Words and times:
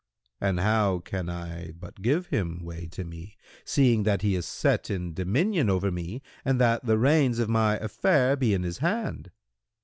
Q 0.39 0.47
"And 0.47 0.59
how 0.61 0.97
can 0.97 1.29
I 1.29 1.73
but 1.79 2.01
give 2.01 2.25
him 2.29 2.63
way 2.63 2.87
to 2.87 3.03
me, 3.03 3.37
seeing 3.63 4.01
that 4.01 4.23
he 4.23 4.33
is 4.33 4.47
set 4.47 4.89
in 4.89 5.13
dominion 5.13 5.69
over 5.69 5.91
me 5.91 6.23
and 6.43 6.59
that 6.59 6.83
the 6.87 6.97
reins 6.97 7.37
of 7.37 7.49
my 7.49 7.77
affair 7.77 8.35
be 8.35 8.51
in 8.55 8.63
his 8.63 8.79
hand?" 8.79 9.29